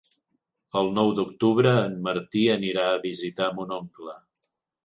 El 0.81 0.89
nou 0.95 1.11
d'octubre 1.19 1.75
en 1.81 1.95
Martí 2.09 2.41
anirà 2.57 2.89
a 2.95 2.99
visitar 3.07 3.51
mon 3.59 3.77
oncle. 3.81 4.19